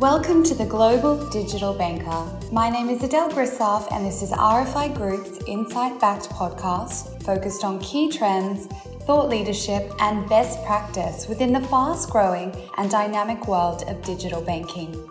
[0.00, 2.26] Welcome to the Global Digital Banker.
[2.50, 7.78] My name is Adele Grissoff, and this is RFI Group's insight backed podcast focused on
[7.80, 8.64] key trends,
[9.04, 15.06] thought leadership, and best practice within the fast growing and dynamic world of digital banking.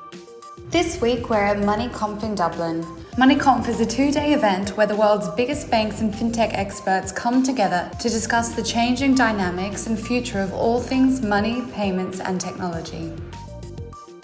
[0.70, 2.82] This week, we're at MoneyConf in Dublin.
[3.12, 7.44] MoneyConf is a two day event where the world's biggest banks and fintech experts come
[7.44, 13.14] together to discuss the changing dynamics and future of all things money, payments, and technology.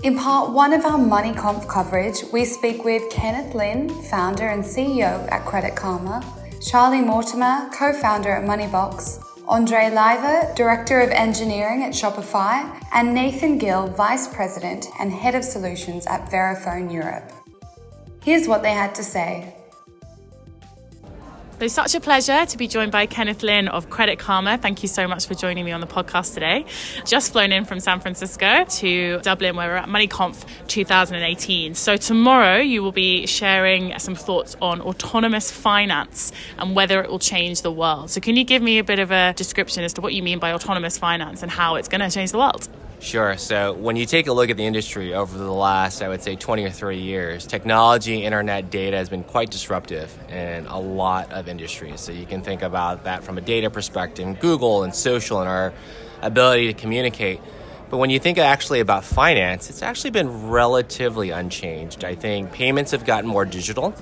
[0.06, 5.28] In part one of our MoneyConf coverage, we speak with Kenneth Lin, founder and CEO
[5.32, 6.22] at Credit Karma,
[6.62, 13.58] Charlie Mortimer, co founder at Moneybox, Andre Lyver, Director of Engineering at Shopify, and Nathan
[13.58, 17.32] Gill, Vice President and Head of Solutions at Verifone Europe.
[18.24, 19.56] Here's what they had to say.
[21.58, 24.58] It's such a pleasure to be joined by Kenneth Lin of Credit Karma.
[24.58, 26.66] Thank you so much for joining me on the podcast today.
[27.06, 31.74] Just flown in from San Francisco to Dublin, where we're at MoneyConf 2018.
[31.74, 37.20] So, tomorrow you will be sharing some thoughts on autonomous finance and whether it will
[37.20, 38.12] change the world.
[38.12, 40.40] So, can you give me a bit of a description as to what you mean
[40.40, 42.68] by autonomous finance and how it's going to change the world?
[43.06, 43.38] Sure.
[43.38, 46.36] So when you take a look at the industry over the last, I would say,
[46.36, 51.48] 20 or 30 years, technology, internet, data has been quite disruptive in a lot of
[51.48, 52.02] industries.
[52.02, 55.72] So you can think about that from a data perspective, Google and social and our
[56.24, 57.42] ability to communicate.
[57.92, 62.04] But when you think actually about finance, it's actually been relatively unchanged.
[62.04, 63.94] I think payments have gotten more digital,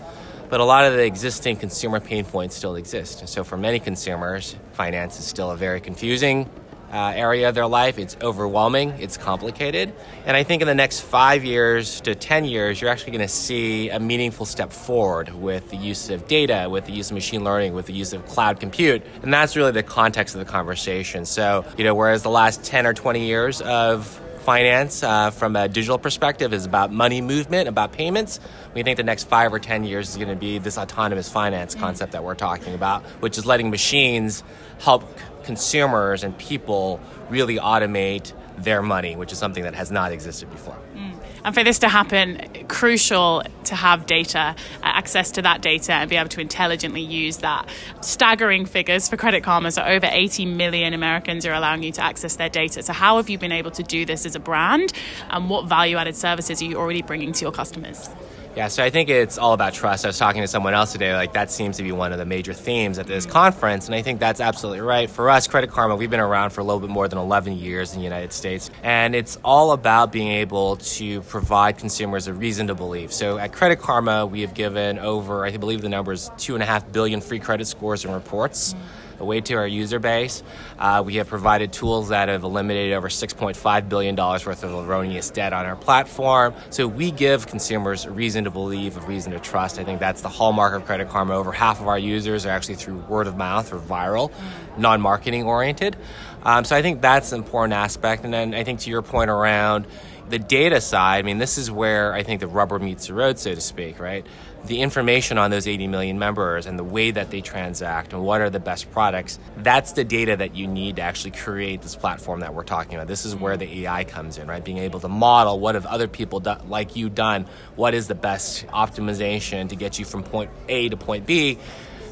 [0.50, 3.28] but a lot of the existing consumer pain points still exist.
[3.28, 6.50] So for many consumers, finance is still a very confusing,
[6.94, 7.98] uh, area of their life.
[7.98, 9.94] It's overwhelming, it's complicated.
[10.26, 13.34] And I think in the next five years to 10 years, you're actually going to
[13.34, 17.44] see a meaningful step forward with the use of data, with the use of machine
[17.44, 19.02] learning, with the use of cloud compute.
[19.24, 21.26] And that's really the context of the conversation.
[21.26, 25.68] So, you know, whereas the last 10 or 20 years of finance uh, from a
[25.70, 28.40] digital perspective is about money movement, about payments.
[28.74, 31.74] We think the next five or 10 years is going to be this autonomous finance
[31.74, 34.44] concept that we're talking about, which is letting machines
[34.80, 35.04] help
[35.44, 37.00] consumers and people
[37.30, 40.78] really automate their money, which is something that has not existed before.
[40.96, 41.14] Mm.
[41.46, 46.10] And for this to happen, crucial to have data, uh, access to that data, and
[46.10, 47.68] be able to intelligently use that.
[48.02, 49.72] Staggering figures for Credit Karma.
[49.72, 52.82] So, over 80 million Americans are allowing you to access their data.
[52.84, 54.94] So, how have you been able to do this as a brand?
[55.30, 58.10] And what value added services are you already bringing to your customers?
[58.56, 60.06] Yeah, so I think it's all about trust.
[60.06, 62.26] I was talking to someone else today, like that seems to be one of the
[62.26, 65.10] major themes at this conference, and I think that's absolutely right.
[65.10, 67.94] For us, Credit Karma, we've been around for a little bit more than 11 years
[67.94, 72.68] in the United States, and it's all about being able to provide consumers a reason
[72.68, 73.12] to believe.
[73.12, 76.62] So at Credit Karma, we have given over, I believe the number is two and
[76.62, 78.76] a half billion free credit scores and reports.
[78.76, 80.44] Mm-hmm away to our user base.
[80.78, 85.54] Uh, we have provided tools that have eliminated over $6.5 billion worth of erroneous debt
[85.54, 86.54] on our platform.
[86.70, 89.80] So we give consumers a reason to believe, a reason to trust.
[89.80, 91.36] I think that's the hallmark of Credit Karma.
[91.36, 94.32] Over half of our users are actually through word of mouth or viral,
[94.78, 95.96] non marketing oriented.
[96.44, 98.26] Um, so I think that's an important aspect.
[98.26, 99.88] And then I think to your point around,
[100.30, 103.40] the data side, I mean, this is where I think the rubber meets the road,
[103.40, 104.26] so to speak, right?
[104.66, 108.40] The information on those 80 million members and the way that they transact and what
[108.40, 112.40] are the best products, that's the data that you need to actually create this platform
[112.40, 113.08] that we're talking about.
[113.08, 114.64] This is where the AI comes in, right?
[114.64, 118.16] Being able to model what have other people do- like you done, what is the
[118.16, 121.60] best optimization to get you from point A to point B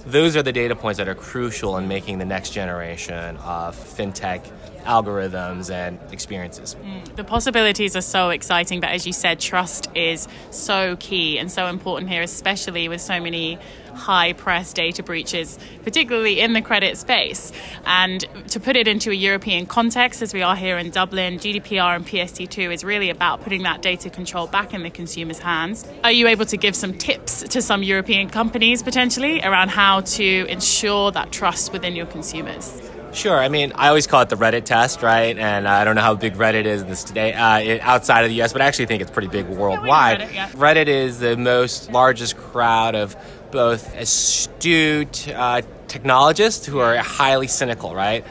[0.05, 4.43] those are the data points that are crucial in making the next generation of fintech
[4.83, 6.75] algorithms and experiences.
[6.83, 11.51] Mm, the possibilities are so exciting, but as you said, trust is so key and
[11.51, 13.59] so important here, especially with so many
[13.95, 17.51] high press data breaches, particularly in the credit space.
[17.85, 21.95] And to put it into a European context, as we are here in Dublin, GDPR
[21.95, 25.87] and PSD2 is really about putting that data control back in the consumer's hands.
[26.03, 30.45] Are you able to give some tips to some European companies potentially around how to
[30.47, 32.81] ensure that trust within your consumers?
[33.13, 33.37] Sure.
[33.37, 35.37] I mean, I always call it the Reddit test, right?
[35.37, 38.35] And I don't know how big Reddit is this today uh, it, outside of the
[38.35, 40.21] U.S., but I actually think it's pretty big worldwide.
[40.21, 40.49] Yeah, Reddit, yeah.
[40.51, 43.15] Reddit, is the most largest crowd of
[43.51, 48.25] both astute uh, technologists who are highly cynical, right?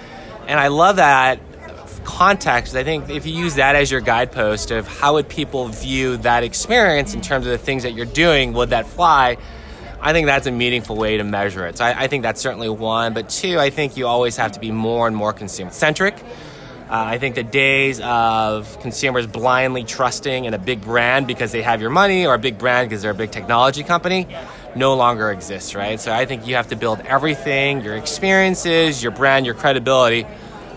[0.47, 1.41] And I love that
[2.05, 2.75] context.
[2.75, 6.43] I think if you use that as your guidepost of how would people view that
[6.43, 9.37] experience in terms of the things that you're doing, would that fly?
[10.01, 11.79] I think that's a meaningful way to measure it.
[11.79, 13.13] So I, I think that's certainly one.
[13.13, 16.15] But two, I think you always have to be more and more consumer centric.
[16.91, 21.63] Uh, I think the days of consumers blindly trusting in a big brand because they
[21.63, 24.27] have your money or a big brand because they're a big technology company
[24.77, 25.99] no longer exists, right?
[26.01, 30.27] So I think you have to build everything your experiences, your brand, your credibility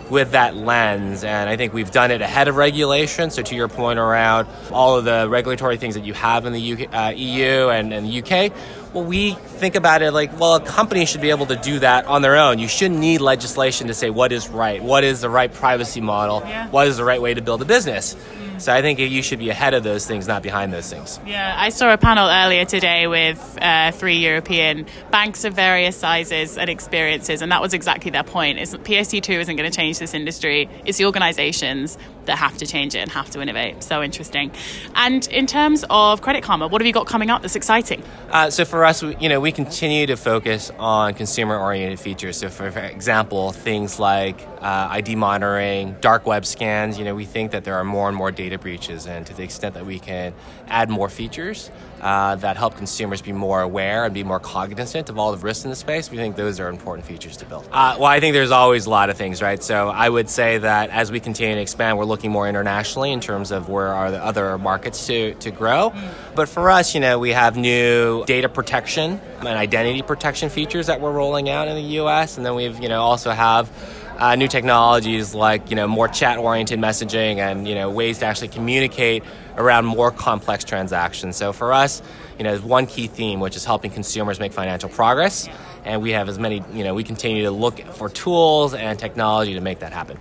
[0.10, 1.24] with that lens.
[1.24, 3.30] And I think we've done it ahead of regulation.
[3.31, 6.74] So, to your point around all of the regulatory things that you have in the
[6.74, 8.54] UK, uh, EU and, and the UK,
[8.94, 12.06] well, we think about it like, well, a company should be able to do that
[12.06, 12.60] on their own.
[12.60, 16.44] You shouldn't need legislation to say what is right, what is the right privacy model,
[16.45, 16.69] Yeah.
[16.69, 18.16] what is the right way to build a business.
[18.57, 21.19] So I think you should be ahead of those things, not behind those things.
[21.25, 26.57] Yeah, I saw a panel earlier today with uh, three European banks of various sizes
[26.57, 28.59] and experiences, and that was exactly their point.
[28.59, 32.95] Is PSD2 isn't going to change this industry; it's the organisations that have to change
[32.95, 33.83] it and have to innovate.
[33.83, 34.51] So interesting.
[34.95, 38.03] And in terms of Credit Karma, what have you got coming up that's exciting?
[38.29, 42.38] Uh, so for us, we, you know, we continue to focus on consumer-oriented features.
[42.38, 46.97] So, for, for example, things like uh, ID monitoring, dark web scans.
[46.97, 49.44] You know, we think that there are more and more data breaches, and to the
[49.44, 50.33] extent that we can
[50.67, 51.71] add more features
[52.01, 55.63] uh, that help consumers be more aware and be more cognizant of all the risks
[55.63, 57.67] in the space, we think those are important features to build.
[57.71, 59.61] Uh, well, I think there's always a lot of things, right?
[59.63, 63.21] So, I would say that as we continue to expand, we're looking more internationally in
[63.21, 65.94] terms of where are the other markets to, to grow.
[66.35, 70.99] But for us, you know, we have new data protection and identity protection features that
[70.99, 72.38] we're rolling out in the US.
[72.38, 73.69] And then we've, you know, also have
[74.18, 78.25] uh, new technologies like, you know, more chat oriented messaging and, you know, ways to
[78.25, 79.24] actually communicate
[79.57, 81.36] around more complex transactions.
[81.36, 82.01] So for us,
[82.38, 85.48] you know, there's one key theme, which is helping consumers make financial progress.
[85.86, 89.54] And we have as many, you know, we continue to look for tools and technology
[89.56, 90.18] to make that happen.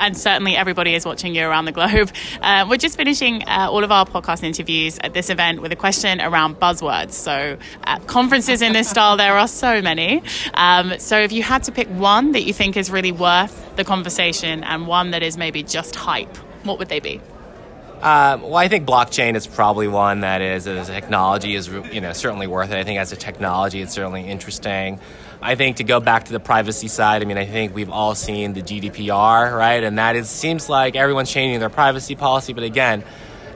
[0.00, 2.10] And certainly everybody is watching you around the globe.
[2.40, 5.76] Uh, we're just finishing uh, all of our podcast interviews at this event with a
[5.76, 7.12] question around buzzwords.
[7.12, 10.22] So, at conferences in this style, there are so many.
[10.54, 13.84] Um, so, if you had to pick one that you think is really worth the
[13.84, 17.20] conversation and one that is maybe just hype, what would they be?
[18.02, 22.00] Um, well, I think blockchain is probably one that is, as a technology, is you
[22.00, 22.76] know certainly worth it.
[22.76, 24.98] I think as a technology, it's certainly interesting.
[25.42, 28.14] I think to go back to the privacy side, I mean, I think we've all
[28.14, 29.82] seen the GDPR, right?
[29.82, 33.04] And that is seems like everyone's changing their privacy policy, but again.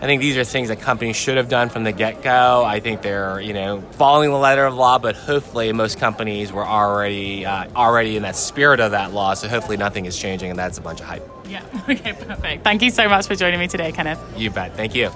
[0.03, 2.63] I think these are things that companies should have done from the get-go.
[2.63, 6.67] I think they're, you know, following the letter of law, but hopefully most companies were
[6.67, 9.33] already uh, already in that spirit of that law.
[9.33, 11.27] So hopefully nothing is changing, and that's a bunch of hype.
[11.49, 12.65] Yeah, okay, perfect.
[12.65, 14.21] Thank you so much for joining me today, Kenneth.
[14.37, 14.77] You bet.
[14.77, 15.11] Thank you.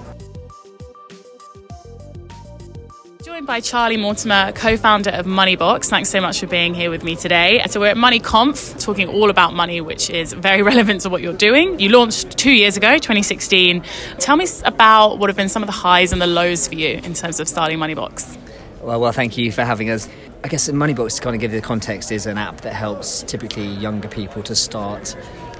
[3.49, 5.89] By Charlie Mortimer, co-founder of Moneybox.
[5.89, 7.63] Thanks so much for being here with me today.
[7.67, 11.33] So we're at MoneyConf, talking all about money, which is very relevant to what you're
[11.33, 11.79] doing.
[11.79, 13.83] You launched two years ago, 2016.
[14.19, 16.99] Tell me about what have been some of the highs and the lows for you
[17.03, 18.37] in terms of starting Moneybox.
[18.83, 20.07] Well, well, thank you for having us.
[20.43, 23.23] I guess Moneybox, to kind of give you the context, is an app that helps
[23.23, 25.15] typically younger people to start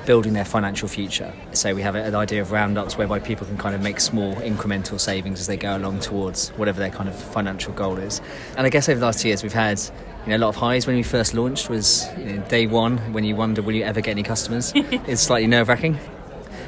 [0.10, 1.32] building their financial future.
[1.52, 5.00] So we have an idea of roundups whereby people can kind of make small incremental
[5.00, 8.20] savings as they go along towards whatever their kind of financial goal is.
[8.58, 9.80] And I guess over the last two years we've had
[10.26, 12.98] you know, a lot of highs when we first launched was you know, day one
[13.14, 14.72] when you wonder will you ever get any customers.
[14.76, 16.00] it's slightly nerve wracking.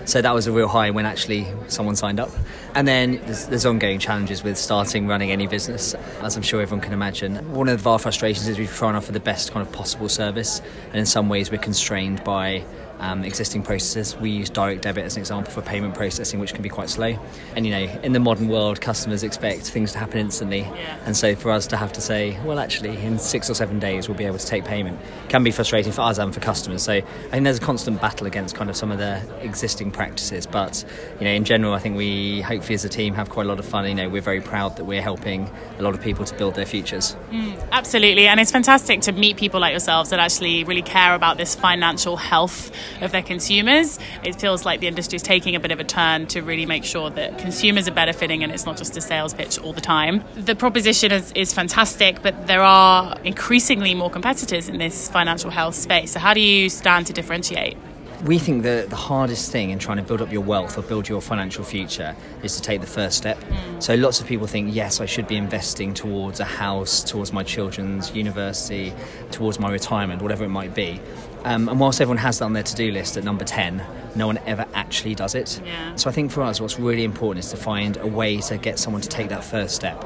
[0.05, 2.29] So that was a real high when actually someone signed up.
[2.75, 6.81] And then there's, there's, ongoing challenges with starting running any business, as I'm sure everyone
[6.81, 7.53] can imagine.
[7.53, 10.61] One of our frustrations is we try and offer the best kind of possible service,
[10.87, 12.63] and in some ways we're constrained by
[13.01, 14.15] um, existing processes.
[14.15, 17.17] We use direct debit as an example for payment processing, which can be quite slow.
[17.55, 20.97] And you know, in the modern world, customers expect things to happen instantly, yeah.
[21.05, 24.07] and so for us to have to say, well, actually, in six or seven days
[24.07, 24.99] we'll be able to take payment,
[25.29, 26.83] can be frustrating for us and for customers.
[26.83, 30.45] So I think there's a constant battle against kind of some of the existing practices.
[30.45, 30.85] But
[31.19, 33.59] you know, in general, I think we hopefully as a team have quite a lot
[33.59, 33.87] of fun.
[33.87, 35.49] You know, we're very proud that we're helping
[35.79, 37.15] a lot of people to build their futures.
[37.31, 41.37] Mm, absolutely, and it's fantastic to meet people like yourselves that actually really care about
[41.37, 43.99] this financial health of their consumers.
[44.23, 46.83] It feels like the industry is taking a bit of a turn to really make
[46.83, 50.23] sure that consumers are benefiting and it's not just a sales pitch all the time.
[50.35, 55.75] The proposition is, is fantastic, but there are increasingly more competitors in this financial health
[55.75, 56.11] space.
[56.11, 57.77] So, how do you stand to differentiate?
[58.25, 61.09] we think that the hardest thing in trying to build up your wealth or build
[61.09, 63.39] your financial future is to take the first step.
[63.39, 63.81] Mm.
[63.81, 67.43] So lots of people think, yes, I should be investing towards a house, towards my
[67.43, 68.93] children's university,
[69.31, 70.99] towards my retirement, whatever it might be.
[71.43, 73.83] Um, and whilst everyone has that on their to-do list at number 10,
[74.15, 75.61] no one ever actually does it.
[75.65, 75.95] Yeah.
[75.95, 78.77] So I think for us, what's really important is to find a way to get
[78.77, 80.03] someone to take that first step.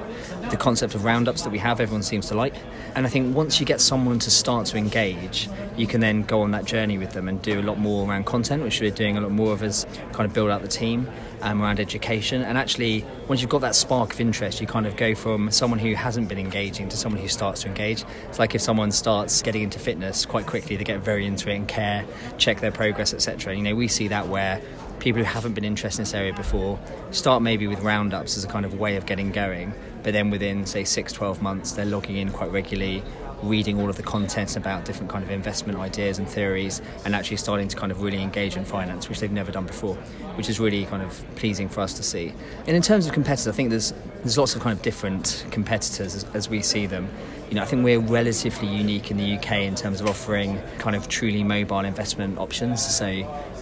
[0.50, 2.54] The concept of roundups that we have, everyone seems to like.
[2.96, 6.42] And I think once you get someone to start to engage, you can then go
[6.42, 9.18] on that journey with them and do a lot more around content, which we're doing
[9.18, 11.10] a lot more of as kind of build out the team.
[11.46, 14.98] Um, around education, and actually, once you've got that spark of interest, you kind of
[14.98, 18.04] go from someone who hasn't been engaging to someone who starts to engage.
[18.30, 21.56] It's like if someone starts getting into fitness quite quickly, they get very into it
[21.56, 22.04] and care,
[22.40, 23.56] check their progress, etc.
[23.56, 24.60] You know, we see that where
[25.00, 26.80] people who haven't been interested in this area before
[27.12, 29.74] start maybe with roundups as a kind of way of getting going
[30.04, 33.04] but then within say 6 12 months they're logging in quite regularly
[33.44, 37.38] reading all of the content about different kind of investment ideas and theories and actually
[37.38, 39.96] starting to kind of really engage in finance which they've never done before
[40.36, 42.34] which is really kind of pleasing for us to see.
[42.68, 46.16] And in terms of competitors I think there's there's lots of kind of different competitors
[46.16, 47.08] as, as we see them.
[47.50, 50.96] You know I think we're relatively unique in the UK in terms of offering kind
[50.96, 52.86] of truly mobile investment options.
[52.86, 53.08] So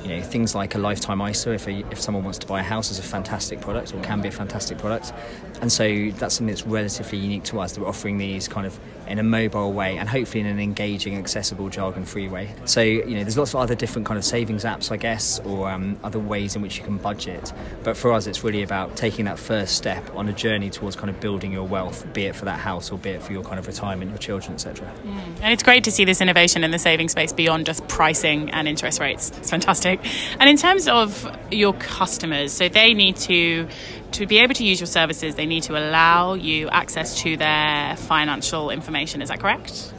[0.04, 2.64] you know things like a lifetime ISA if, a, if someone wants to buy a
[2.64, 5.14] house is a fantastic product or can be a fantastic product.
[5.62, 8.78] And so that's something that's relatively unique to us that we're offering these kind of
[9.08, 12.54] in a mobile way and hopefully in an engaging accessible jargon free way.
[12.66, 15.70] So you know there's lots of other different kind of savings apps I guess or
[15.70, 17.54] um, other ways in which you can budget.
[17.84, 21.10] But for us it's really about taking that first step on a journey towards kind
[21.10, 23.60] of building your wealth be it for that house or be it for your kind
[23.60, 24.92] of retirement your children etc
[25.42, 28.68] and it's great to see this innovation in the savings space beyond just pricing and
[28.68, 29.32] interest rates.
[29.38, 29.93] It's fantastic
[30.40, 33.68] and in terms of your customers, so they need to
[34.14, 37.96] to be able to use your services, they need to allow you access to their
[37.96, 39.24] financial information.
[39.24, 39.92] Is that correct?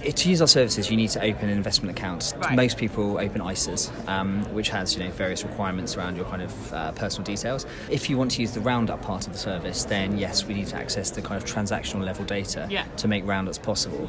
[0.00, 2.32] to use our services, you need to open an investment account.
[2.38, 2.56] Right.
[2.56, 6.72] Most people open ISAs, um, which has you know various requirements around your kind of
[6.72, 7.66] uh, personal details.
[7.90, 10.68] If you want to use the roundup part of the service, then yes, we need
[10.68, 12.84] to access the kind of transactional level data yeah.
[12.96, 14.08] to make roundups possible.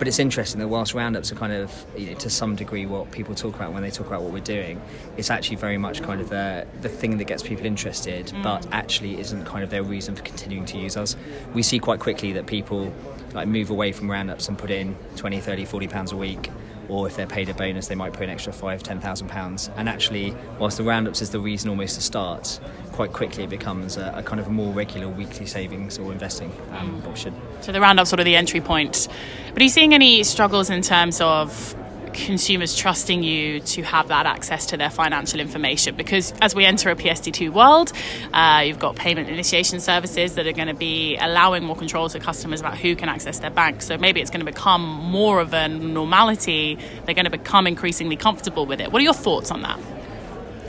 [0.00, 3.10] But it's interesting that whilst roundups are kind of, you know, to some degree, what
[3.10, 4.80] people talk about when they talk about what we're doing,
[5.18, 8.42] it's actually very much kind of the, the thing that gets people interested, mm.
[8.42, 11.16] but actually isn't kind of their reason for continuing to use us.
[11.52, 12.90] We see quite quickly that people
[13.34, 16.48] like move away from roundups and put in 20, 30, 40 pounds a week
[16.90, 19.28] or if they're paid a bonus, they might put in an extra five, ten thousand
[19.28, 19.70] pounds.
[19.76, 22.58] And actually, whilst the roundups is the reason almost to start,
[22.92, 26.52] quite quickly it becomes a, a kind of a more regular weekly savings or investing
[26.72, 27.34] um, option.
[27.60, 29.08] So the roundup sort of the entry point.
[29.52, 31.74] But are you seeing any struggles in terms of
[32.12, 36.90] consumers trusting you to have that access to their financial information because as we enter
[36.90, 37.92] a PSD2 world,
[38.32, 42.18] uh, you've got payment initiation services that are going to be allowing more control to
[42.18, 43.82] customers about who can access their bank.
[43.82, 46.78] So maybe it's going to become more of a normality.
[47.04, 48.92] They're going to become increasingly comfortable with it.
[48.92, 49.78] What are your thoughts on that?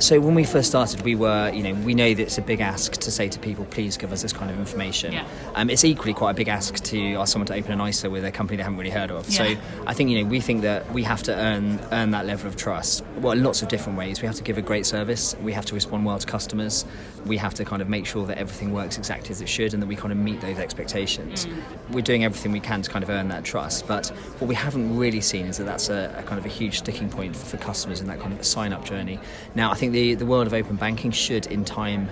[0.01, 2.59] So when we first started, we were, you know, we know that it's a big
[2.59, 5.13] ask to say to people, please give us this kind of information.
[5.13, 5.27] Yeah.
[5.53, 8.25] Um, it's equally quite a big ask to ask someone to open an ISA with
[8.25, 9.29] a company they haven't really heard of.
[9.29, 9.37] Yeah.
[9.37, 12.47] So I think, you know, we think that we have to earn earn that level
[12.47, 13.03] of trust.
[13.17, 14.23] Well, lots of different ways.
[14.23, 15.35] We have to give a great service.
[15.39, 16.83] We have to respond well to customers.
[17.27, 19.83] We have to kind of make sure that everything works exactly as it should and
[19.83, 21.45] that we kind of meet those expectations.
[21.45, 21.61] Mm.
[21.91, 23.85] We're doing everything we can to kind of earn that trust.
[23.85, 24.07] But
[24.39, 27.07] what we haven't really seen is that that's a, a kind of a huge sticking
[27.07, 29.19] point for customers in that kind of sign up journey.
[29.53, 32.09] Now, I think the, the world of open banking should, in time,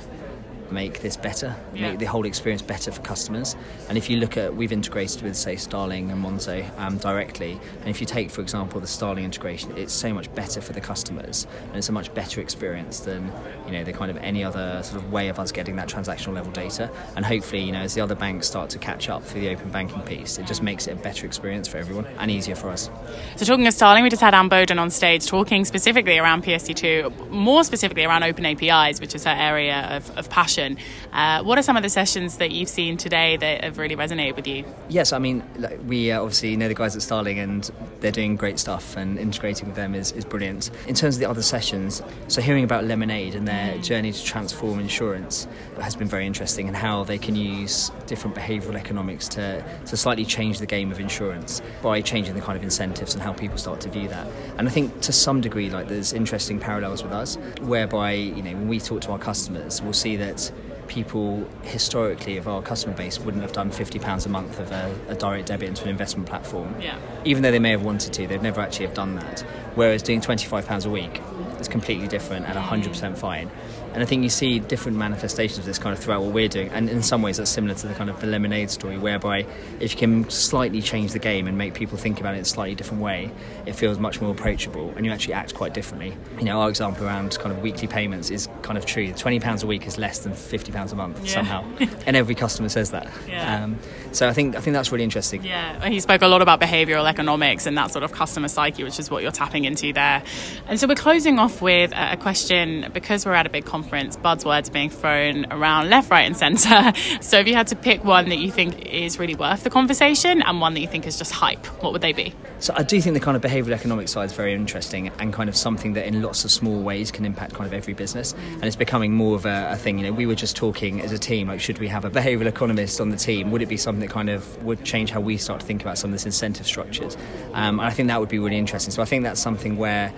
[0.71, 1.89] make this better, yeah.
[1.89, 3.55] make the whole experience better for customers.
[3.88, 7.59] And if you look at, we've integrated with, say, Starling and Monzo um, directly.
[7.79, 10.81] And if you take, for example, the Starling integration, it's so much better for the
[10.81, 13.31] customers, and it's a much better experience than
[13.65, 16.33] you know the kind of any other sort of way of us getting that transactional
[16.33, 16.89] level data.
[17.15, 19.69] And hopefully, you know, as the other banks start to catch up for the open
[19.69, 22.89] banking piece, it just makes it a better experience for everyone and easier for us.
[23.35, 27.29] So, talking of Starling, we just had Anne Boden on stage talking specifically around PSD2,
[27.29, 31.63] more specifically around open APIs, which is her area of, of passion uh, what are
[31.63, 34.65] some of the sessions that you've seen today that have really resonated with you?
[34.89, 35.43] Yes, I mean,
[35.87, 39.67] we uh, obviously know the guys at Starling and they're doing great stuff, and integrating
[39.67, 40.71] with them is, is brilliant.
[40.87, 43.83] In terms of the other sessions, so hearing about Lemonade and their mm.
[43.83, 45.47] journey to transform insurance
[45.81, 50.25] has been very interesting, and how they can use different behavioural economics to, to slightly
[50.25, 53.81] change the game of insurance by changing the kind of incentives and how people start
[53.81, 54.27] to view that.
[54.57, 58.51] And I think to some degree, like there's interesting parallels with us, whereby you know
[58.51, 60.48] when we talk to our customers, we'll see that
[60.89, 65.15] people historically of our customer base wouldn't have done £50 a month of a, a,
[65.15, 66.75] direct debit into an investment platform.
[66.81, 66.98] Yeah.
[67.24, 69.41] Even though they may have wanted to, they'd never actually have done that.
[69.75, 71.22] Whereas doing £25 a week
[71.60, 73.17] is completely different and 100% mm.
[73.17, 73.50] fine.
[73.93, 76.69] And I think you see different manifestations of this kind of throughout what we're doing.
[76.69, 79.46] And in some ways, that's similar to the kind of the lemonade story, whereby
[79.79, 82.46] if you can slightly change the game and make people think about it in a
[82.46, 83.31] slightly different way,
[83.65, 86.15] it feels much more approachable and you actually act quite differently.
[86.38, 89.07] You know, our example around kind of weekly payments is kind of true.
[89.07, 91.33] £20 a week is less than £50 a month yeah.
[91.33, 91.65] somehow.
[92.05, 93.09] and every customer says that.
[93.27, 93.63] Yeah.
[93.63, 93.79] Um,
[94.11, 95.43] so I think, I think that's really interesting.
[95.43, 98.99] Yeah, he spoke a lot about behavioural economics and that sort of customer psyche, which
[98.99, 100.21] is what you're tapping into there.
[100.67, 104.71] And so we're closing off with a question because we're at a big conference, buzzwords
[104.71, 106.93] being thrown around left, right, and centre.
[107.21, 110.41] So if you had to pick one that you think is really worth the conversation
[110.41, 112.33] and one that you think is just hype, what would they be?
[112.59, 115.49] So I do think the kind of behavioural economics side is very interesting and kind
[115.49, 118.35] of something that in lots of small ways can impact kind of every business.
[118.59, 119.99] And it's becoming more of a, a thing.
[119.99, 122.47] You know, we were just talking as a team, like, should we have a behavioural
[122.47, 123.51] economist on the team?
[123.51, 125.97] Would it be something that kind of would change how we start to think about
[125.97, 127.15] some of this incentive structures?
[127.53, 128.91] Um, and I think that would be really interesting.
[128.91, 130.13] So I think that's something where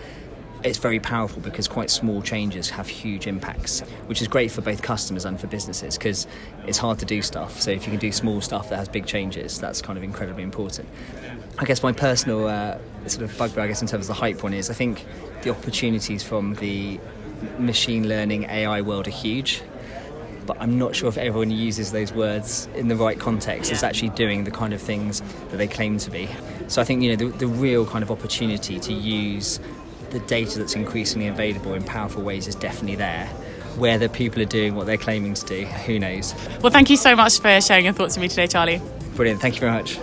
[0.63, 4.81] it's very powerful because quite small changes have huge impacts, which is great for both
[4.81, 6.27] customers and for businesses because
[6.67, 7.61] it's hard to do stuff.
[7.61, 10.43] So if you can do small stuff that has big changes, that's kind of incredibly
[10.43, 10.87] important.
[11.57, 14.43] I guess my personal uh, sort of bugbear, I guess, in terms of the hype
[14.43, 15.05] one is I think
[15.41, 16.99] the opportunities from the
[17.57, 19.61] machine learning AI world are huge.
[20.45, 24.09] But I'm not sure if everyone uses those words in the right context is actually
[24.09, 26.27] doing the kind of things that they claim to be.
[26.67, 29.59] So I think you know the, the real kind of opportunity to use
[30.09, 33.27] the data that's increasingly available in powerful ways is definitely there.
[33.77, 36.35] Whether people are doing what they're claiming to do, who knows?
[36.61, 38.81] Well, thank you so much for sharing your thoughts with me today, Charlie.
[39.15, 39.41] Brilliant.
[39.41, 39.97] Thank you very much.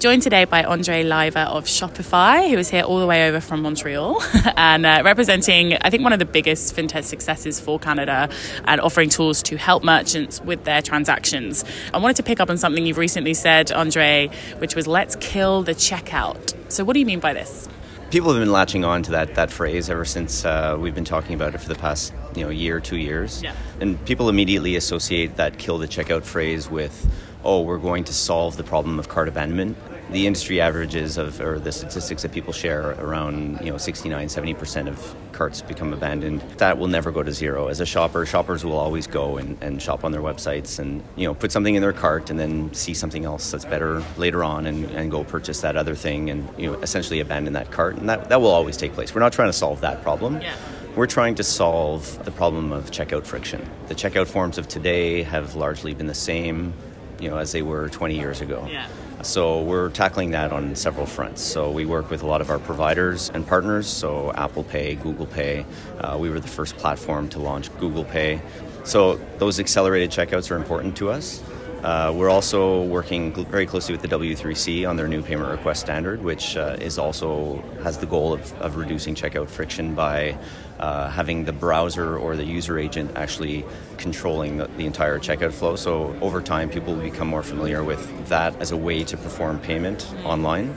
[0.00, 3.62] Joined today by Andre Lyver of Shopify, who is here all the way over from
[3.62, 4.22] Montreal
[4.56, 8.28] and uh, representing, I think, one of the biggest fintech successes for Canada
[8.66, 11.64] and offering tools to help merchants with their transactions.
[11.92, 15.64] I wanted to pick up on something you've recently said, Andre, which was let's kill
[15.64, 16.54] the checkout.
[16.70, 17.68] So, what do you mean by this?
[18.12, 21.34] People have been latching on to that, that phrase ever since uh, we've been talking
[21.34, 23.42] about it for the past you know year, two years.
[23.42, 23.52] Yeah.
[23.80, 27.12] And people immediately associate that kill the checkout phrase with
[27.44, 29.76] oh, we're going to solve the problem of cart abandonment
[30.10, 34.88] the industry averages of or the statistics that people share around you know 69 70%
[34.88, 38.76] of carts become abandoned that will never go to zero as a shopper shoppers will
[38.76, 41.92] always go and, and shop on their websites and you know put something in their
[41.92, 45.76] cart and then see something else that's better later on and, and go purchase that
[45.76, 48.92] other thing and you know essentially abandon that cart and that, that will always take
[48.92, 50.54] place we're not trying to solve that problem yeah.
[50.96, 53.64] We're trying to solve the problem of checkout friction.
[53.86, 56.72] The checkout forms of today have largely been the same,
[57.20, 58.66] you know, as they were 20 years ago.
[58.68, 58.88] Yeah.
[59.22, 61.42] So we're tackling that on several fronts.
[61.42, 63.86] So we work with a lot of our providers and partners.
[63.86, 65.66] So Apple Pay, Google Pay.
[65.98, 68.40] Uh, we were the first platform to launch Google Pay.
[68.84, 71.42] So those accelerated checkouts are important to us.
[71.82, 76.22] Uh, we're also working very closely with the W3C on their new payment request standard,
[76.24, 80.36] which uh, is also has the goal of, of reducing checkout friction by
[80.80, 83.64] uh, having the browser or the user agent actually
[83.96, 85.76] controlling the, the, entire checkout flow.
[85.76, 89.60] So over time, people will become more familiar with that as a way to perform
[89.60, 90.74] payment online.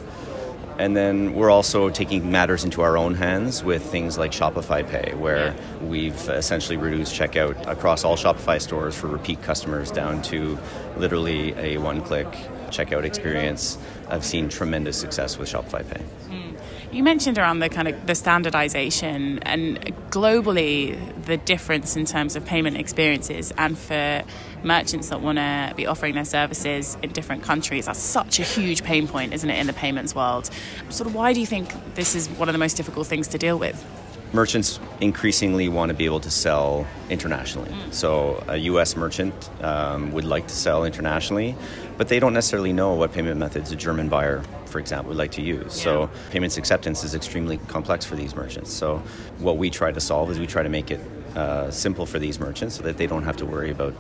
[0.78, 5.14] And then we're also taking matters into our own hands with things like Shopify Pay,
[5.16, 5.88] where yeah.
[5.88, 10.58] we've essentially reduced checkout across all Shopify stores for repeat customers down to
[10.98, 12.28] literally a one click
[12.70, 13.78] checkout experience.
[14.10, 16.02] I've seen tremendous success with Shopify Pay.
[16.30, 16.60] Mm.
[16.92, 19.80] You mentioned around the kind of the standardization and
[20.10, 24.24] globally the difference in terms of payment experiences and for
[24.64, 27.86] merchants that want to be offering their services in different countries.
[27.86, 30.50] That's such a huge pain point, isn't it, in the payments world?
[30.90, 33.38] Sort of why do you think this is one of the most difficult things to
[33.38, 33.86] deal with?
[34.34, 37.70] merchants increasingly want to be able to sell internationally.
[37.70, 37.94] Mm.
[37.94, 38.96] So a U.S.
[38.96, 41.56] merchant um, would like to sell internationally,
[41.98, 45.32] but they don't necessarily know what payment methods a German buyer, for example, would like
[45.32, 45.78] to use.
[45.78, 45.84] Yeah.
[45.84, 48.72] So payments acceptance is extremely complex for these merchants.
[48.72, 49.00] So
[49.40, 51.02] what we try to solve is we try to make it
[51.36, 53.94] uh, simple for these merchants so that they don't have to worry about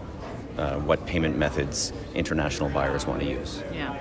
[0.57, 3.63] uh, what payment methods international buyers want to use.
[3.73, 3.97] Yeah.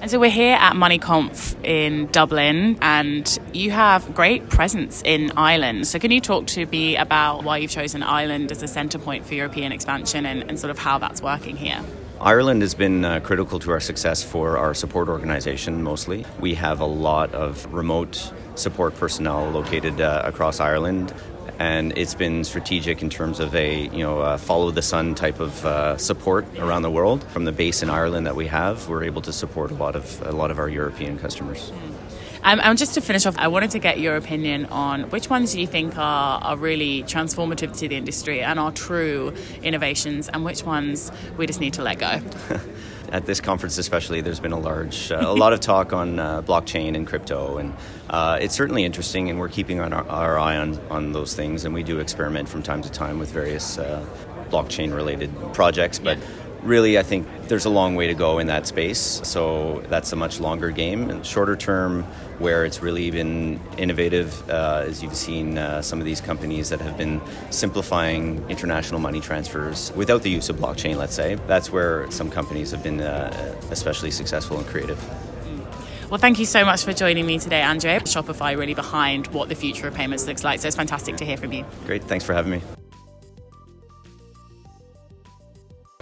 [0.00, 5.88] And so we're here at MoneyConf in Dublin, and you have great presence in Ireland.
[5.88, 9.26] So can you talk to me about why you've chosen Ireland as a centre point
[9.26, 11.82] for European expansion and, and sort of how that's working here?
[12.20, 16.24] Ireland has been uh, critical to our success for our support organization mostly.
[16.38, 21.12] We have a lot of remote support personnel located uh, across Ireland
[21.58, 25.64] and it's been strategic in terms of a you know follow the sun type of
[25.64, 27.24] uh, support around the world.
[27.24, 30.22] From the base in Ireland that we have, we're able to support a lot of
[30.26, 31.72] a lot of our European customers.
[32.44, 35.52] Um, and just to finish off, I wanted to get your opinion on which ones
[35.52, 40.44] do you think are, are really transformative to the industry and are true innovations, and
[40.44, 42.20] which ones we just need to let go.
[43.10, 46.42] at this conference, especially, there's been a large, uh, a lot of talk on uh,
[46.42, 47.74] blockchain and crypto, and
[48.10, 51.74] uh, it's certainly interesting, and we're keeping our, our, eye on, on those things, and
[51.74, 54.04] we do experiment from time to time with various uh,
[54.50, 56.18] blockchain-related projects, but.
[56.18, 56.24] Yeah
[56.62, 59.20] really, I think there's a long way to go in that space.
[59.24, 61.10] So that's a much longer game.
[61.10, 62.04] And shorter term,
[62.38, 66.80] where it's really been innovative, uh, as you've seen uh, some of these companies that
[66.80, 71.36] have been simplifying international money transfers without the use of blockchain, let's say.
[71.46, 75.02] That's where some companies have been uh, especially successful and creative.
[76.10, 77.98] Well, thank you so much for joining me today, Andre.
[77.98, 80.60] Shopify really behind what the future of payments looks like.
[80.60, 81.66] So it's fantastic to hear from you.
[81.84, 82.04] Great.
[82.04, 82.77] Thanks for having me.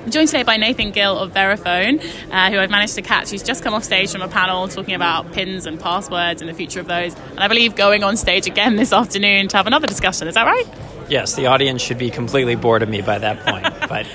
[0.06, 1.98] I'm joined today by Nathan Gill of Verifone,
[2.30, 3.28] uh, who I've managed to catch.
[3.28, 6.54] He's just come off stage from a panel talking about pins and passwords and the
[6.54, 7.12] future of those.
[7.30, 10.28] And I believe going on stage again this afternoon to have another discussion.
[10.28, 10.95] Is that right?
[11.08, 13.64] Yes, the audience should be completely bored of me by that point.
[13.88, 14.06] but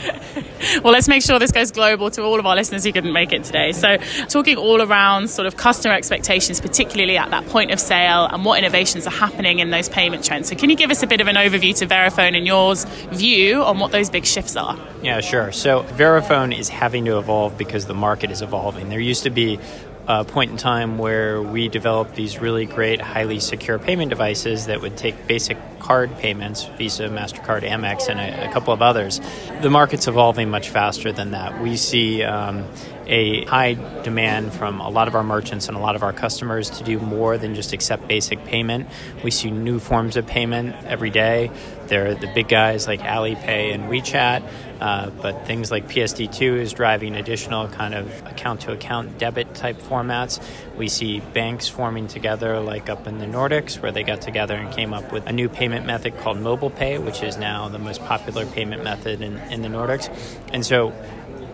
[0.83, 3.31] well, let's make sure this goes global to all of our listeners who couldn't make
[3.31, 3.71] it today.
[3.71, 8.43] So, talking all around sort of customer expectations, particularly at that point of sale, and
[8.43, 10.49] what innovations are happening in those payment trends.
[10.49, 13.63] So, can you give us a bit of an overview to Verifone and yours view
[13.63, 14.77] on what those big shifts are?
[15.01, 15.51] Yeah, sure.
[15.51, 18.89] So, Verifone is having to evolve because the market is evolving.
[18.89, 19.59] There used to be
[20.07, 24.81] a point in time where we developed these really great, highly secure payment devices that
[24.81, 29.19] would take basic card payments, Visa, MasterCard, Amex, and a, a couple of others.
[29.61, 31.61] The market's evolving much faster than that.
[31.61, 32.65] We see um,
[33.11, 36.69] a high demand from a lot of our merchants and a lot of our customers
[36.69, 38.87] to do more than just accept basic payment.
[39.21, 41.51] We see new forms of payment every day.
[41.87, 46.71] There are the big guys like Alipay and WeChat, uh, but things like PSD2 is
[46.71, 50.41] driving additional kind of account to account debit type formats.
[50.77, 54.73] We see banks forming together, like up in the Nordics, where they got together and
[54.73, 58.01] came up with a new payment method called Mobile Pay, which is now the most
[58.05, 60.09] popular payment method in, in the Nordics.
[60.53, 60.93] And so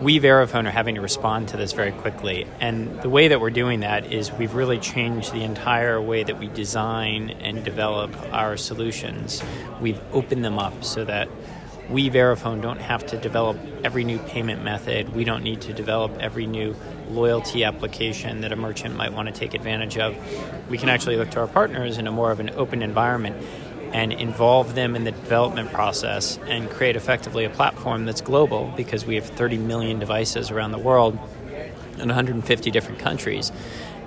[0.00, 2.46] we Verifone are having to respond to this very quickly.
[2.60, 6.38] And the way that we're doing that is we've really changed the entire way that
[6.38, 9.42] we design and develop our solutions.
[9.80, 11.28] We've opened them up so that
[11.90, 15.14] we Verifone don't have to develop every new payment method.
[15.14, 16.76] We don't need to develop every new
[17.08, 20.14] loyalty application that a merchant might want to take advantage of.
[20.68, 23.42] We can actually look to our partners in a more of an open environment
[23.92, 29.06] and involve them in the development process and create effectively a platform that's global because
[29.06, 31.18] we have 30 million devices around the world
[31.98, 33.50] in 150 different countries.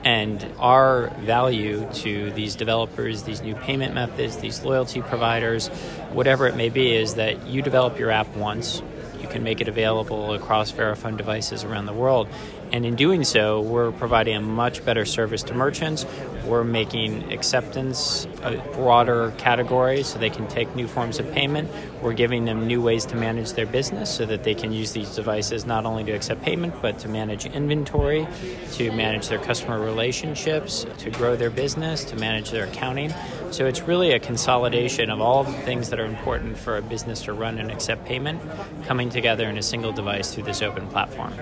[0.03, 5.67] And our value to these developers, these new payment methods, these loyalty providers,
[6.11, 8.81] whatever it may be, is that you develop your app once,
[9.19, 12.27] you can make it available across Verifone devices around the world.
[12.71, 16.05] And in doing so, we're providing a much better service to merchants.
[16.45, 21.69] We're making acceptance a broader category so they can take new forms of payment.
[22.01, 25.13] We're giving them new ways to manage their business so that they can use these
[25.13, 28.25] devices not only to accept payment, but to manage inventory,
[28.73, 33.13] to manage their customer relationships, to grow their business, to manage their accounting.
[33.51, 37.23] So it's really a consolidation of all the things that are important for a business
[37.23, 38.41] to run and accept payment
[38.85, 41.33] coming together in a single device through this open platform.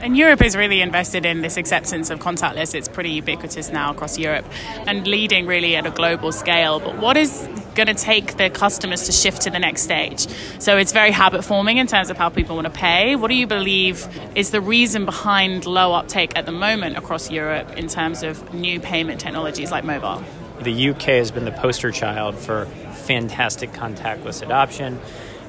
[0.00, 2.74] And Europe is really invested in this acceptance of contactless.
[2.74, 4.44] It's pretty ubiquitous now across Europe
[4.86, 6.80] and leading really at a global scale.
[6.80, 10.28] But what is going to take the customers to shift to the next stage?
[10.58, 13.16] So it's very habit forming in terms of how people want to pay.
[13.16, 17.74] What do you believe is the reason behind low uptake at the moment across Europe
[17.78, 20.22] in terms of new payment technologies like mobile?
[20.60, 25.00] The UK has been the poster child for fantastic contactless adoption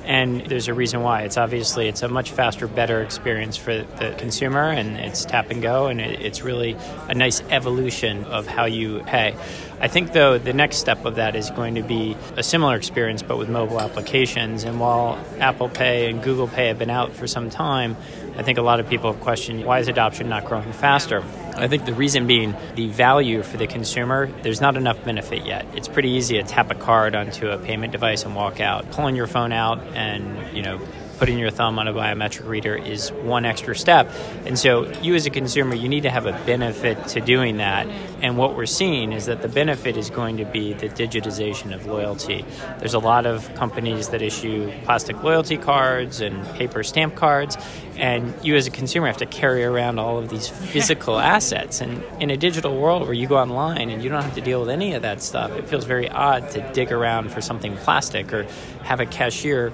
[0.05, 1.23] and there's a reason why.
[1.23, 5.61] It's obviously it's a much faster, better experience for the consumer, and it's tap and
[5.61, 9.35] go, and it, it's really a nice evolution of how you pay.
[9.79, 13.23] I think though the next step of that is going to be a similar experience,
[13.23, 14.63] but with mobile applications.
[14.63, 17.97] And while Apple Pay and Google Pay have been out for some time,
[18.37, 21.23] I think a lot of people have questioned why is adoption not growing faster.
[21.57, 25.65] I think the reason being the value for the consumer, there's not enough benefit yet.
[25.73, 28.91] It's pretty easy to tap a card onto a payment device and walk out.
[28.91, 30.79] Pulling your phone out and, you know,
[31.17, 34.11] putting your thumb on a biometric reader is one extra step.
[34.45, 37.87] And so, you as a consumer, you need to have a benefit to doing that.
[38.21, 41.85] And what we're seeing is that the benefit is going to be the digitization of
[41.85, 42.45] loyalty.
[42.79, 47.57] There's a lot of companies that issue plastic loyalty cards and paper stamp cards,
[47.97, 51.81] and you as a consumer have to carry around all of these physical assets.
[51.81, 54.61] And in a digital world where you go online and you don't have to deal
[54.61, 58.33] with any of that stuff, it feels very odd to dig around for something plastic
[58.33, 58.43] or
[58.83, 59.71] have a cashier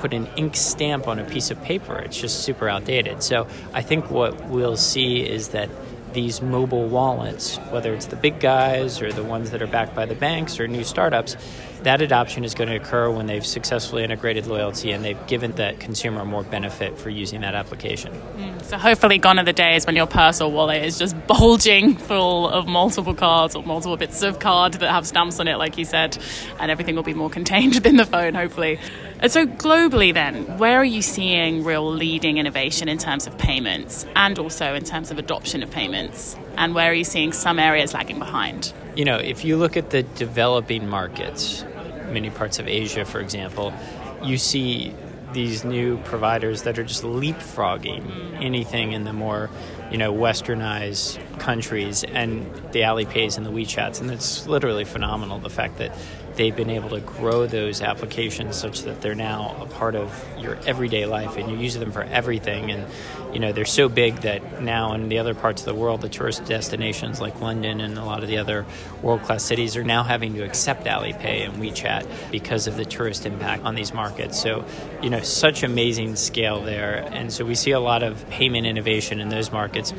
[0.00, 1.98] put an ink stamp on a piece of paper.
[1.98, 3.22] It's just super outdated.
[3.22, 5.68] So I think what we'll see is that
[6.12, 10.06] these mobile wallets, whether it's the big guys or the ones that are backed by
[10.06, 11.36] the banks or new startups,
[11.82, 15.80] that adoption is going to occur when they've successfully integrated loyalty and they've given that
[15.80, 18.12] consumer more benefit for using that application.
[18.36, 21.96] Mm, so hopefully gone are the days when your purse or wallet is just bulging
[21.96, 25.78] full of multiple cards or multiple bits of card that have stamps on it, like
[25.78, 26.18] you said,
[26.58, 28.78] and everything will be more contained within the phone, hopefully.
[29.22, 34.06] And so, globally, then, where are you seeing real leading innovation in terms of payments
[34.16, 36.36] and also in terms of adoption of payments?
[36.56, 38.72] And where are you seeing some areas lagging behind?
[38.96, 41.64] You know, if you look at the developing markets,
[42.06, 43.74] many parts of Asia, for example,
[44.22, 44.94] you see
[45.34, 48.42] these new providers that are just leapfrogging mm.
[48.42, 49.48] anything in the more
[49.90, 55.50] you know westernized countries and the Alipays and the WeChats and it's literally phenomenal the
[55.50, 55.96] fact that
[56.40, 60.56] they've been able to grow those applications such that they're now a part of your
[60.66, 62.70] everyday life and you use them for everything.
[62.70, 62.86] And
[63.34, 66.08] you know they're so big that now in the other parts of the world the
[66.08, 68.64] tourist destinations like London and a lot of the other
[69.02, 73.64] world-class cities are now having to accept Alipay and WeChat because of the tourist impact
[73.64, 74.40] on these markets.
[74.40, 74.64] So
[75.02, 77.08] you know such amazing scale there.
[77.12, 79.92] And so we see a lot of payment innovation in those markets.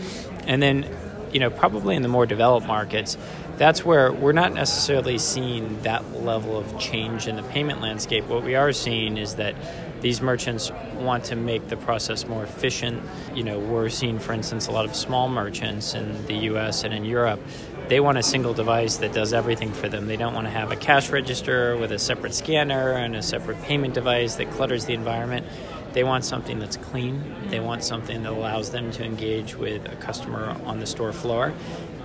[0.47, 0.87] And then
[1.33, 3.17] you know probably in the more developed markets
[3.61, 8.25] that's where we're not necessarily seeing that level of change in the payment landscape.
[8.25, 9.53] What we are seeing is that
[10.01, 13.03] these merchants want to make the process more efficient.
[13.35, 16.91] You know, we're seeing, for instance, a lot of small merchants in the US and
[16.91, 17.39] in Europe.
[17.87, 20.07] They want a single device that does everything for them.
[20.07, 23.61] They don't want to have a cash register with a separate scanner and a separate
[23.61, 25.45] payment device that clutters the environment.
[25.93, 27.35] They want something that's clean.
[27.49, 31.53] They want something that allows them to engage with a customer on the store floor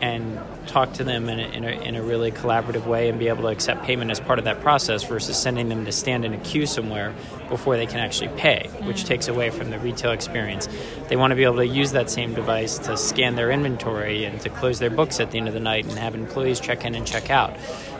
[0.02, 3.28] and talk to them in a, in, a, in a really collaborative way and be
[3.28, 6.34] able to accept payment as part of that process versus sending them to stand in
[6.34, 7.14] a queue somewhere
[7.48, 9.06] before they can actually pay, which mm.
[9.06, 10.68] takes away from the retail experience.
[11.08, 14.40] They want to be able to use that same device to scan their inventory and
[14.40, 16.94] to close their books at the end of the night and have employees check in
[16.94, 17.56] and check out.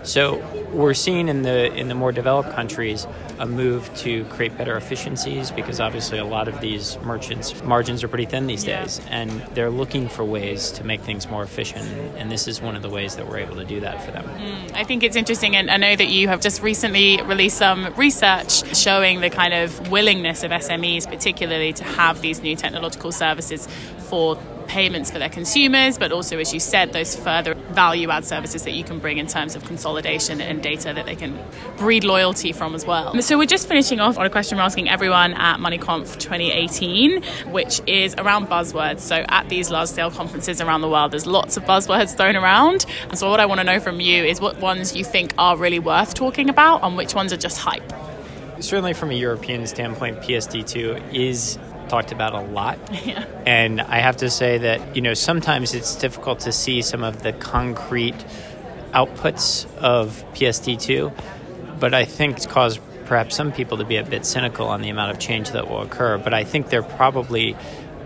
[0.07, 0.37] So
[0.73, 3.07] we're seeing in the in the more developed countries
[3.39, 8.09] a move to create better efficiencies because obviously a lot of these merchants margins are
[8.09, 8.83] pretty thin these yeah.
[8.83, 11.85] days and they're looking for ways to make things more efficient
[12.17, 14.25] and this is one of the ways that we're able to do that for them.
[14.25, 17.93] Mm, I think it's interesting and I know that you have just recently released some
[17.97, 23.69] research showing the kind of willingness of SMEs particularly to have these new technological services
[24.09, 28.65] for payments for their consumers, but also, as you said, those further value add services
[28.65, 31.39] that you can bring in terms of consolidation and data that they can
[31.77, 33.21] breed loyalty from as well.
[33.23, 37.81] So, we're just finishing off on a question we're asking everyone at MoneyConf 2018, which
[37.87, 39.01] is around buzzwords.
[39.01, 42.87] So, at these large scale conferences around the world, there's lots of buzzwords thrown around.
[43.09, 45.57] And so, what I want to know from you is what ones you think are
[45.57, 47.93] really worth talking about and which ones are just hype
[48.59, 52.79] certainly from a European standpoint, PSD2 is talked about a lot.
[53.07, 53.25] Yeah.
[53.47, 57.23] And I have to say that, you know, sometimes it's difficult to see some of
[57.23, 58.17] the concrete
[58.93, 61.13] outputs of PSD2,
[61.79, 64.89] but I think it's caused perhaps some people to be a bit cynical on the
[64.89, 66.19] amount of change that will occur.
[66.19, 67.57] But I think they're probably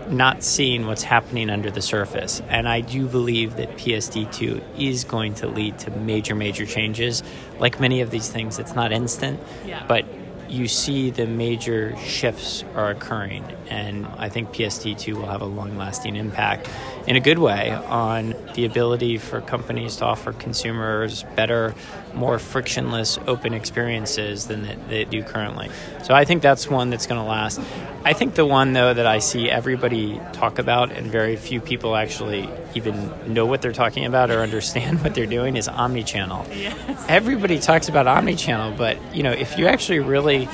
[0.09, 2.41] not seeing what's happening under the surface.
[2.49, 7.23] And I do believe that PSD2 is going to lead to major, major changes.
[7.59, 9.85] Like many of these things, it's not instant, yeah.
[9.87, 10.05] but
[10.49, 13.45] you see the major shifts are occurring.
[13.71, 16.69] And I think PSD2 will have a long lasting impact
[17.07, 21.73] in a good way on the ability for companies to offer consumers better,
[22.13, 25.69] more frictionless, open experiences than they, they do currently.
[26.03, 27.61] So I think that's one that's going to last.
[28.03, 31.95] I think the one, though, that I see everybody talk about and very few people
[31.95, 36.45] actually even know what they're talking about or understand what they're doing is omnichannel.
[36.49, 37.05] Yes.
[37.07, 40.49] Everybody talks about omnichannel, but you know, if you actually really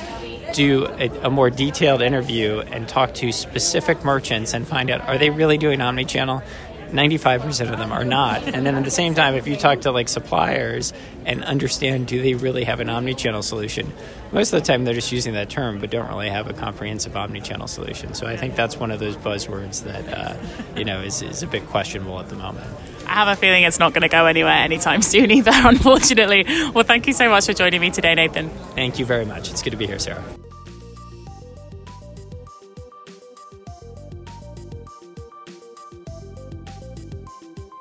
[0.52, 5.18] do a, a, more detailed interview and talk to specific merchants and find out are
[5.18, 6.42] they really doing omnichannel?
[6.90, 8.42] 95% of them are not.
[8.44, 10.94] And then at the same time if you talk to like suppliers
[11.26, 13.92] and understand do they really have an omnichannel solution?
[14.32, 17.12] Most of the time they're just using that term but don't really have a comprehensive
[17.12, 18.14] omnichannel solution.
[18.14, 20.34] So i think that's one of those buzzwords that uh,
[20.76, 22.66] you know is, is a bit questionable at the moment
[23.08, 26.44] I have a feeling it's not going to go anywhere anytime soon either, unfortunately.
[26.74, 28.50] Well, thank you so much for joining me today, Nathan.
[28.74, 29.50] Thank you very much.
[29.50, 30.22] It's good to be here, Sarah.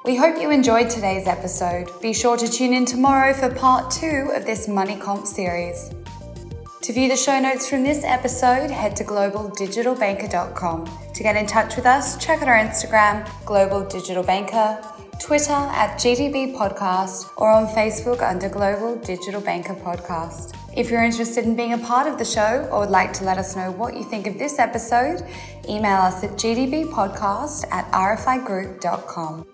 [0.06, 1.90] We hope you enjoyed today's episode.
[2.02, 5.92] Be sure to tune in tomorrow for part two of this MoneyConf series.
[6.84, 10.90] To view the show notes from this episode, head to globaldigitalbanker.com.
[11.14, 14.82] To get in touch with us, check out our Instagram, Global Digital Banker,
[15.20, 20.56] Twitter at GDB Podcast, or on Facebook under Global Digital Banker Podcast.
[20.76, 23.38] If you're interested in being a part of the show or would like to let
[23.38, 25.26] us know what you think of this episode,
[25.68, 29.46] email us at gdbpodcast at rfigroup.com.